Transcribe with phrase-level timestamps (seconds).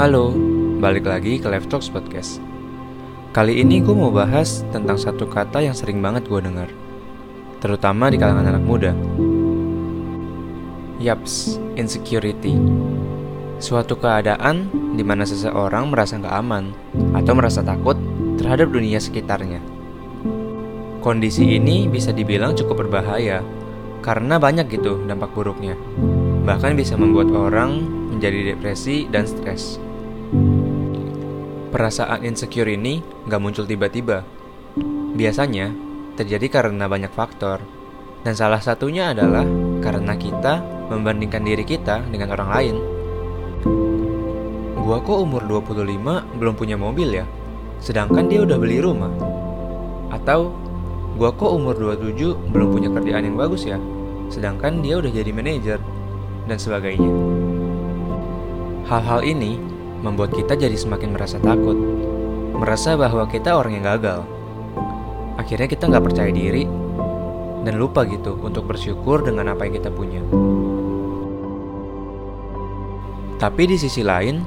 [0.00, 0.32] Halo,
[0.80, 2.40] balik lagi ke Live Talks Podcast.
[3.36, 6.72] Kali ini gue mau bahas tentang satu kata yang sering banget gue dengar,
[7.60, 8.96] terutama di kalangan anak muda.
[10.96, 12.56] Yaps, insecurity.
[13.60, 16.72] Suatu keadaan di mana seseorang merasa nggak aman
[17.12, 18.00] atau merasa takut
[18.40, 19.60] terhadap dunia sekitarnya.
[21.04, 23.44] Kondisi ini bisa dibilang cukup berbahaya
[24.00, 25.76] karena banyak gitu dampak buruknya.
[26.42, 29.78] Bahkan bisa membuat orang menjadi depresi dan stres.
[31.70, 32.98] Perasaan insecure ini
[33.30, 34.26] nggak muncul tiba-tiba.
[35.14, 35.70] Biasanya
[36.18, 37.62] terjadi karena banyak faktor,
[38.26, 39.46] dan salah satunya adalah
[39.80, 40.60] karena kita
[40.90, 42.76] membandingkan diri kita dengan orang lain.
[44.82, 47.26] Gua kok umur 25 belum punya mobil ya,
[47.78, 49.14] sedangkan dia udah beli rumah.
[50.10, 50.52] Atau
[51.14, 53.78] gua kok umur 27 belum punya kerjaan yang bagus ya,
[54.26, 55.78] sedangkan dia udah jadi manajer
[56.46, 57.10] dan sebagainya.
[58.88, 59.56] Hal-hal ini
[60.02, 61.78] membuat kita jadi semakin merasa takut,
[62.58, 64.26] merasa bahwa kita orang yang gagal.
[65.38, 66.66] Akhirnya kita nggak percaya diri
[67.62, 70.20] dan lupa gitu untuk bersyukur dengan apa yang kita punya.
[73.38, 74.42] Tapi di sisi lain,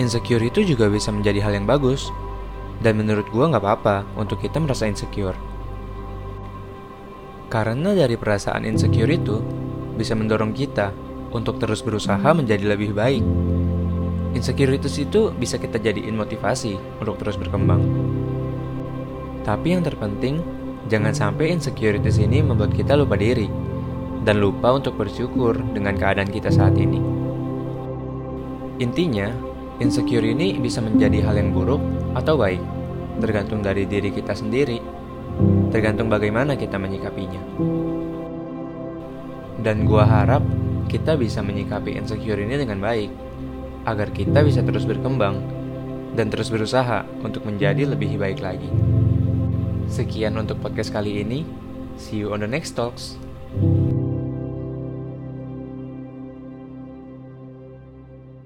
[0.00, 2.08] insecure itu juga bisa menjadi hal yang bagus.
[2.78, 5.34] Dan menurut gue nggak apa-apa untuk kita merasa insecure.
[7.50, 9.42] Karena dari perasaan insecure itu
[9.98, 13.24] bisa mendorong kita untuk terus berusaha menjadi lebih baik.
[14.36, 17.80] Insecurities itu bisa kita jadiin motivasi untuk terus berkembang.
[19.42, 20.44] Tapi yang terpenting,
[20.92, 23.48] jangan sampai insecurities ini membuat kita lupa diri
[24.28, 27.00] dan lupa untuk bersyukur dengan keadaan kita saat ini.
[28.78, 29.32] Intinya,
[29.80, 31.80] insecure ini bisa menjadi hal yang buruk
[32.14, 32.60] atau baik,
[33.24, 34.78] tergantung dari diri kita sendiri,
[35.72, 37.42] tergantung bagaimana kita menyikapinya.
[39.58, 40.44] Dan gua harap
[40.88, 43.12] kita bisa menyikapi insecure ini dengan baik,
[43.84, 45.38] agar kita bisa terus berkembang
[46.16, 48.68] dan terus berusaha untuk menjadi lebih baik lagi.
[49.88, 51.44] Sekian untuk podcast kali ini.
[52.00, 53.16] See you on the next talks.